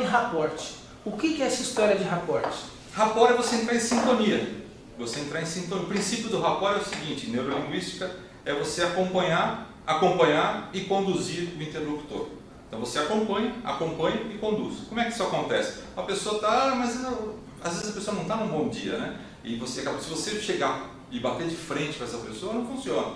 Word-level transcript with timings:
em 0.00 0.04
raporte. 0.04 0.76
O 1.04 1.12
que 1.12 1.42
é 1.42 1.46
essa 1.46 1.62
história 1.62 1.96
de 1.96 2.04
raporte? 2.04 2.58
Rapport 2.92 3.30
é 3.32 3.36
você 3.36 3.56
entrar 3.56 3.74
em 3.74 3.80
sintonia. 3.80 4.64
Você 4.98 5.20
entrar 5.20 5.42
em 5.42 5.46
sintonia. 5.46 5.84
O 5.84 5.88
princípio 5.88 6.30
do 6.30 6.40
rapport 6.40 6.76
é 6.76 6.80
o 6.80 6.84
seguinte, 6.84 7.28
neurolinguística 7.28 8.10
é 8.44 8.52
você 8.52 8.82
acompanhar, 8.82 9.70
acompanhar 9.86 10.70
e 10.72 10.82
conduzir 10.82 11.54
o 11.58 11.62
interlocutor. 11.62 12.28
Então 12.68 12.80
você 12.80 12.98
acompanha, 12.98 13.54
acompanha 13.64 14.20
e 14.32 14.38
conduz. 14.38 14.80
Como 14.88 15.00
é 15.00 15.04
que 15.04 15.12
isso 15.12 15.22
acontece? 15.22 15.80
A 15.96 16.02
pessoa 16.02 16.36
está, 16.36 16.72
ah, 16.72 16.74
mas 16.74 17.04
às 17.62 17.74
vezes 17.74 17.90
a 17.90 17.92
pessoa 17.92 18.14
não 18.14 18.22
está 18.22 18.36
num 18.36 18.48
bom 18.48 18.68
dia, 18.68 18.98
né? 18.98 19.18
E 19.42 19.56
você 19.56 19.82
se 19.82 20.10
você 20.10 20.40
chegar 20.40 20.90
e 21.10 21.20
bater 21.20 21.46
de 21.46 21.56
frente 21.56 21.98
com 21.98 22.04
essa 22.04 22.18
pessoa, 22.18 22.54
não 22.54 22.66
funciona. 22.66 23.14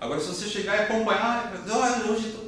Agora 0.00 0.20
se 0.20 0.28
você 0.28 0.46
chegar 0.46 0.76
e 0.76 0.80
acompanhar, 0.82 1.52
oh, 1.68 2.12
hoje 2.12 2.28
estou 2.28 2.46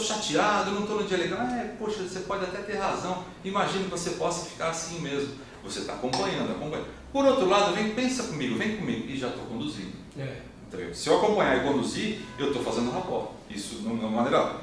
chateado, 0.00 0.70
não 0.70 0.82
estou 0.82 1.00
no 1.00 1.04
dia 1.06 1.18
legal, 1.18 1.40
ah, 1.42 1.56
é, 1.58 1.74
poxa, 1.78 2.02
você 2.02 2.20
pode 2.20 2.44
até 2.44 2.58
ter 2.58 2.78
razão. 2.78 3.24
Imagine 3.44 3.84
que 3.84 3.90
você 3.90 4.10
possa 4.10 4.48
ficar 4.48 4.70
assim 4.70 5.00
mesmo. 5.00 5.34
Você 5.62 5.80
está 5.80 5.92
acompanhando, 5.92 6.50
acompanhando. 6.52 6.86
Por 7.12 7.24
outro 7.24 7.48
lado, 7.48 7.74
vem, 7.74 7.90
pensa 7.90 8.24
comigo, 8.24 8.56
vem 8.56 8.76
comigo, 8.76 9.06
e 9.08 9.16
já 9.16 9.28
estou 9.28 9.44
conduzindo. 9.44 9.92
É. 10.18 10.36
Então, 10.66 10.80
se 10.94 11.08
eu 11.08 11.18
acompanhar 11.18 11.58
e 11.58 11.68
conduzir, 11.68 12.20
eu 12.38 12.48
estou 12.48 12.62
fazendo 12.62 12.90
rapport. 12.90 13.30
Isso 13.50 13.76
de 13.76 13.86
uma 13.86 14.08
maneira 14.08 14.56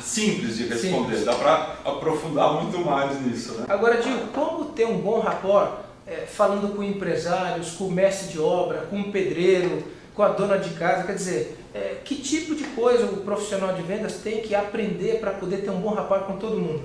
simples 0.00 0.56
de 0.56 0.64
responder, 0.64 1.16
Sim. 1.16 1.24
dá 1.24 1.34
para 1.34 1.76
aprofundar 1.84 2.62
muito 2.62 2.78
mais 2.78 3.20
nisso. 3.20 3.54
Né? 3.54 3.66
Agora, 3.68 4.00
Dil, 4.00 4.16
como 4.34 4.66
ter 4.66 4.86
um 4.86 4.98
bom 4.98 5.20
rapport 5.20 5.80
é, 6.06 6.26
falando 6.26 6.74
com 6.74 6.82
empresários, 6.82 7.72
com 7.72 7.88
mestre 7.88 8.32
de 8.32 8.40
obra, 8.40 8.86
com 8.90 9.10
pedreiro, 9.10 9.84
com 10.14 10.22
a 10.22 10.28
dona 10.28 10.58
de 10.58 10.70
casa? 10.74 11.04
Quer 11.04 11.14
dizer, 11.14 11.58
é, 11.74 12.00
que 12.04 12.16
tipo 12.16 12.54
de 12.54 12.64
coisa 12.64 13.06
o 13.06 13.18
profissional 13.18 13.74
de 13.74 13.82
vendas 13.82 14.16
tem 14.16 14.42
que 14.42 14.54
aprender 14.54 15.20
para 15.20 15.32
poder 15.32 15.58
ter 15.58 15.70
um 15.70 15.80
bom 15.80 15.94
rapport 15.94 16.24
com 16.24 16.36
todo 16.36 16.58
mundo? 16.58 16.84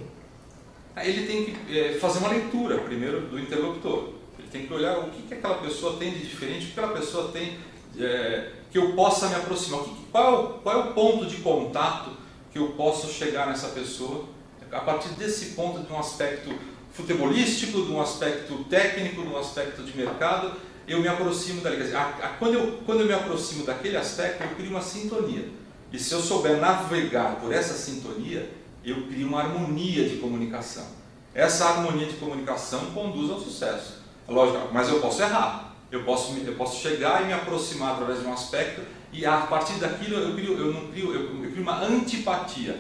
Ele 0.97 1.27
tem 1.27 1.45
que 1.45 1.77
é, 1.77 1.93
fazer 1.99 2.19
uma 2.19 2.29
leitura 2.29 2.79
primeiro 2.79 3.21
do 3.21 3.39
interlocutor. 3.39 4.13
Ele 4.39 4.47
tem 4.51 4.65
que 4.65 4.73
olhar 4.73 4.99
o 4.99 5.09
que, 5.09 5.23
que 5.23 5.33
aquela 5.33 5.55
pessoa 5.55 5.97
tem 5.97 6.11
de 6.11 6.19
diferente, 6.19 6.65
o 6.65 6.67
que 6.71 6.79
aquela 6.79 6.93
pessoa 6.93 7.31
tem 7.31 7.57
é, 7.99 8.51
que 8.71 8.77
eu 8.77 8.93
possa 8.93 9.27
me 9.27 9.35
aproximar, 9.35 9.81
qual 10.11 10.59
qual 10.63 10.75
é 10.75 10.89
o 10.89 10.93
ponto 10.93 11.25
de 11.25 11.37
contato 11.37 12.11
que 12.51 12.59
eu 12.59 12.69
posso 12.69 13.11
chegar 13.11 13.47
nessa 13.47 13.69
pessoa 13.69 14.25
a 14.71 14.79
partir 14.81 15.09
desse 15.09 15.53
ponto 15.55 15.79
de 15.81 15.91
um 15.91 15.99
aspecto 15.99 16.53
futebolístico, 16.91 17.83
de 17.83 17.91
um 17.91 18.01
aspecto 18.01 18.63
técnico, 18.65 19.21
de 19.21 19.27
um 19.27 19.37
aspecto 19.37 19.83
de 19.83 19.95
mercado, 19.95 20.53
eu 20.87 21.01
me 21.01 21.07
aproximo 21.07 21.61
dali. 21.61 21.77
Dizer, 21.77 21.95
a, 21.95 22.07
a, 22.07 22.29
quando, 22.39 22.53
eu, 22.53 22.79
quando 22.85 23.01
eu 23.01 23.07
me 23.07 23.13
aproximo 23.13 23.65
daquele 23.65 23.97
aspecto, 23.97 24.43
eu 24.43 24.49
crio 24.55 24.69
uma 24.69 24.81
sintonia. 24.81 25.49
E 25.91 25.99
se 25.99 26.13
eu 26.13 26.19
souber 26.19 26.57
navegar 26.57 27.35
por 27.35 27.53
essa 27.53 27.73
sintonia, 27.73 28.49
eu 28.83 29.07
crio 29.07 29.27
uma 29.27 29.41
harmonia 29.41 30.07
de 30.07 30.17
comunicação. 30.17 30.85
Essa 31.33 31.65
harmonia 31.65 32.07
de 32.07 32.13
comunicação 32.13 32.91
conduz 32.93 33.29
ao 33.29 33.39
sucesso. 33.39 34.01
Lógico, 34.27 34.69
mas 34.73 34.89
eu 34.89 34.99
posso 34.99 35.21
errar. 35.21 35.75
Eu 35.91 36.03
posso, 36.03 36.35
eu 36.37 36.55
posso 36.55 36.81
chegar 36.81 37.23
e 37.23 37.27
me 37.27 37.33
aproximar 37.33 37.93
através 37.93 38.19
de 38.19 38.25
um 38.25 38.33
aspecto 38.33 38.81
e 39.11 39.25
a 39.25 39.37
partir 39.37 39.73
daquilo 39.73 40.17
eu, 40.17 40.33
crio, 40.35 40.57
eu 40.57 40.73
não 40.73 40.87
crio, 40.87 41.13
eu, 41.13 41.43
eu 41.43 41.51
crio 41.51 41.63
uma 41.63 41.81
antipatia. 41.81 42.79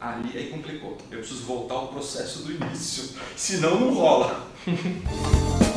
Ali 0.00 0.36
aí 0.36 0.48
complicou. 0.48 0.96
Eu 1.10 1.18
preciso 1.18 1.42
voltar 1.42 1.74
ao 1.74 1.88
processo 1.88 2.40
do 2.40 2.52
início, 2.52 3.16
senão 3.36 3.80
não 3.80 3.94
rola. 3.94 4.46